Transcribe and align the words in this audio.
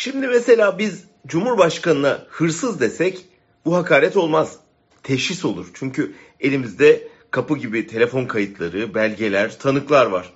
Şimdi 0.00 0.28
mesela 0.28 0.78
biz 0.78 1.04
Cumhurbaşkanına 1.26 2.26
hırsız 2.28 2.80
desek 2.80 3.26
bu 3.64 3.76
hakaret 3.76 4.16
olmaz. 4.16 4.56
Teşhis 5.02 5.44
olur. 5.44 5.70
Çünkü 5.74 6.14
elimizde 6.40 7.08
kapı 7.30 7.58
gibi 7.58 7.86
telefon 7.86 8.24
kayıtları, 8.24 8.94
belgeler, 8.94 9.58
tanıklar 9.58 10.06
var. 10.06 10.32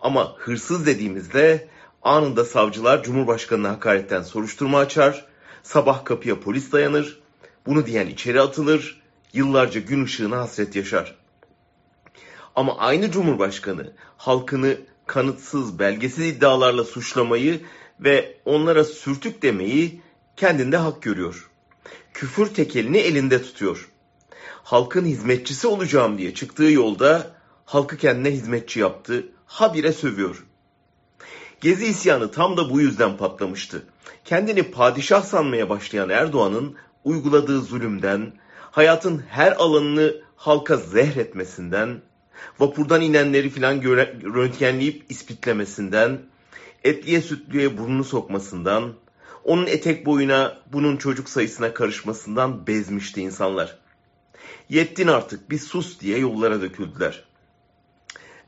Ama 0.00 0.34
hırsız 0.38 0.86
dediğimizde 0.86 1.68
anında 2.02 2.44
savcılar 2.44 3.02
Cumhurbaşkanına 3.02 3.68
hakaretten 3.70 4.22
soruşturma 4.22 4.78
açar, 4.78 5.26
sabah 5.62 6.04
kapıya 6.04 6.40
polis 6.40 6.72
dayanır, 6.72 7.20
bunu 7.66 7.86
diyen 7.86 8.06
içeri 8.06 8.40
atılır, 8.40 9.02
yıllarca 9.32 9.80
gün 9.80 10.04
ışığına 10.04 10.38
hasret 10.38 10.76
yaşar. 10.76 11.16
Ama 12.54 12.78
aynı 12.78 13.10
Cumhurbaşkanı 13.10 13.92
halkını 14.16 14.76
kanıtsız, 15.06 15.78
belgesiz 15.78 16.26
iddialarla 16.26 16.84
suçlamayı 16.84 17.60
ve 18.00 18.36
onlara 18.44 18.84
sürtük 18.84 19.42
demeyi 19.42 20.00
kendinde 20.36 20.76
hak 20.76 21.02
görüyor. 21.02 21.50
Küfür 22.14 22.46
tekelini 22.46 22.98
elinde 22.98 23.42
tutuyor. 23.42 23.88
Halkın 24.62 25.04
hizmetçisi 25.04 25.66
olacağım 25.66 26.18
diye 26.18 26.34
çıktığı 26.34 26.70
yolda 26.70 27.30
halkı 27.64 27.96
kendine 27.96 28.30
hizmetçi 28.30 28.80
yaptı, 28.80 29.28
habire 29.46 29.92
sövüyor. 29.92 30.44
Gezi 31.60 31.86
isyanı 31.86 32.30
tam 32.30 32.56
da 32.56 32.70
bu 32.70 32.80
yüzden 32.80 33.16
patlamıştı. 33.16 33.82
Kendini 34.24 34.62
padişah 34.62 35.22
sanmaya 35.22 35.68
başlayan 35.68 36.08
Erdoğan'ın 36.08 36.76
uyguladığı 37.04 37.60
zulümden, 37.60 38.32
hayatın 38.70 39.24
her 39.28 39.52
alanını 39.52 40.14
halka 40.36 40.76
zehretmesinden, 40.76 42.00
vapurdan 42.58 43.00
inenleri 43.00 43.50
filan 43.50 43.82
röntgenleyip 44.34 45.04
ispitlemesinden, 45.08 46.20
etliye 46.84 47.22
sütlüye 47.22 47.78
burnunu 47.78 48.04
sokmasından, 48.04 48.92
onun 49.44 49.66
etek 49.66 50.06
boyuna 50.06 50.58
bunun 50.72 50.96
çocuk 50.96 51.28
sayısına 51.28 51.74
karışmasından 51.74 52.66
bezmişti 52.66 53.20
insanlar. 53.20 53.78
Yettin 54.68 55.06
artık 55.06 55.50
bir 55.50 55.58
sus 55.58 56.00
diye 56.00 56.18
yollara 56.18 56.60
döküldüler. 56.60 57.24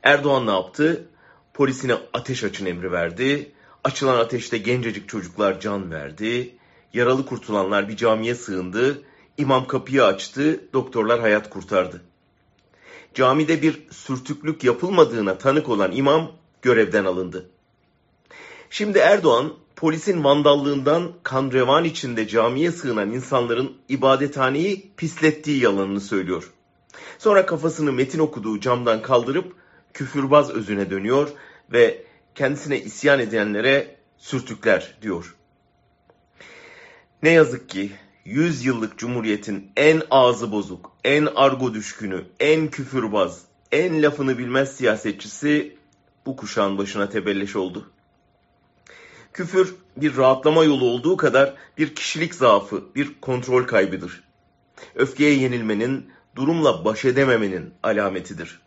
Erdoğan 0.03 0.47
ne 0.47 0.51
yaptı? 0.51 1.07
Polisine 1.53 1.95
ateş 2.13 2.43
açın 2.43 2.65
emri 2.65 2.91
verdi. 2.91 3.51
Açılan 3.83 4.19
ateşte 4.19 4.57
gencecik 4.57 5.09
çocuklar 5.09 5.59
can 5.59 5.91
verdi. 5.91 6.55
Yaralı 6.93 7.25
kurtulanlar 7.25 7.89
bir 7.89 7.97
camiye 7.97 8.35
sığındı. 8.35 9.01
İmam 9.37 9.67
kapıyı 9.67 10.05
açtı, 10.05 10.65
doktorlar 10.73 11.19
hayat 11.19 11.49
kurtardı. 11.49 12.01
Camide 13.13 13.61
bir 13.61 13.87
sürtüklük 13.91 14.63
yapılmadığına 14.63 15.37
tanık 15.37 15.69
olan 15.69 15.91
imam 15.91 16.31
görevden 16.61 17.05
alındı. 17.05 17.49
Şimdi 18.73 18.97
Erdoğan 18.97 19.53
polisin 19.75 20.23
vandallığından 20.23 21.11
kan 21.23 21.51
revan 21.51 21.83
içinde 21.83 22.27
camiye 22.27 22.71
sığınan 22.71 23.11
insanların 23.11 23.77
ibadethaneyi 23.89 24.91
pislettiği 24.97 25.63
yalanını 25.63 26.01
söylüyor. 26.01 26.51
Sonra 27.19 27.45
kafasını 27.45 27.91
metin 27.91 28.19
okuduğu 28.19 28.59
camdan 28.59 29.01
kaldırıp 29.01 29.55
küfürbaz 29.93 30.49
özüne 30.49 30.89
dönüyor 30.89 31.29
ve 31.71 32.03
kendisine 32.35 32.79
isyan 32.79 33.19
edenlere 33.19 33.95
sürtükler 34.17 34.97
diyor. 35.01 35.35
Ne 37.23 37.29
yazık 37.29 37.69
ki 37.69 37.91
100 38.25 38.65
yıllık 38.65 38.97
cumhuriyetin 38.97 39.71
en 39.75 40.01
ağzı 40.09 40.51
bozuk, 40.51 40.91
en 41.03 41.27
argo 41.35 41.73
düşkünü, 41.73 42.25
en 42.39 42.67
küfürbaz, 42.67 43.41
en 43.71 44.03
lafını 44.03 44.37
bilmez 44.37 44.75
siyasetçisi 44.75 45.77
bu 46.25 46.35
kuşağın 46.35 46.77
başına 46.77 47.09
tebelleş 47.09 47.55
oldu. 47.55 47.91
Küfür 49.33 49.75
bir 49.97 50.17
rahatlama 50.17 50.63
yolu 50.63 50.85
olduğu 50.85 51.17
kadar 51.17 51.53
bir 51.77 51.95
kişilik 51.95 52.35
zaafı, 52.35 52.95
bir 52.95 53.21
kontrol 53.21 53.63
kaybıdır. 53.63 54.23
Öfkeye 54.95 55.33
yenilmenin, 55.33 56.11
durumla 56.35 56.85
baş 56.85 57.05
edememenin 57.05 57.73
alametidir. 57.83 58.61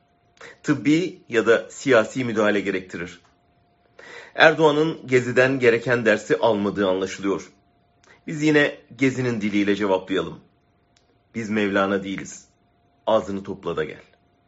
Tıbbi 0.63 1.23
ya 1.29 1.47
da 1.47 1.67
siyasi 1.71 2.25
müdahale 2.25 2.61
gerektirir. 2.61 3.21
Erdoğan'ın 4.35 5.07
Gezi'den 5.07 5.59
gereken 5.59 6.07
dersi 6.07 6.37
almadığı 6.37 6.89
anlaşılıyor. 6.89 7.51
Biz 8.27 8.43
yine 8.43 8.79
Gezi'nin 8.97 9.41
diliyle 9.41 9.77
cevaplayalım. 9.77 10.41
Biz 11.35 11.51
Mevlana 11.51 12.05
değiliz. 12.05 12.45
Ağzını 13.07 13.43
topla 13.43 13.77
da 13.77 13.85
gel. 13.85 14.03